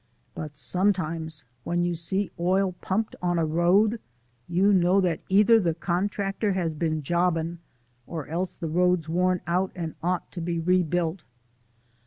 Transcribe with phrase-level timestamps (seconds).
[0.33, 3.99] But sometimes when you see oil pumped on a road,
[4.49, 7.59] you know that either the contractor has been jobbin',
[8.07, 11.23] or else the road's worn out and ought to be rebuilt."